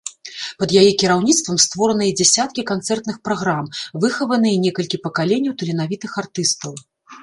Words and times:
Пад 0.61 0.69
яе 0.81 0.91
кіраўніцтвам 1.03 1.59
створаныя 1.65 2.15
дзесяткі 2.23 2.65
канцэртных 2.71 3.23
праграм, 3.31 3.71
выхаваныя 4.07 4.61
некалькі 4.67 5.05
пакаленняў 5.09 5.53
таленавітых 5.63 6.11
артыстаў. 6.25 6.73